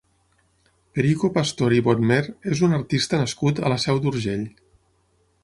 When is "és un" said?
2.55-2.75